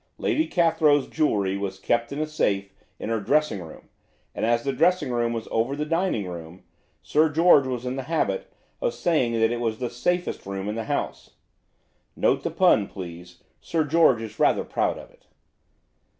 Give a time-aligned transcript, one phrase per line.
[0.17, 3.87] Lady Cathrow's jewellery was kept in a safe in her dressing room,
[4.33, 6.63] and as the dressing room was over the dining room,
[7.03, 8.51] Sir George was in the habit
[8.81, 11.35] of saying that it was the 'safest' room in the house.
[12.15, 15.27] (Note the pun, please; Sir George is rather proud of it.)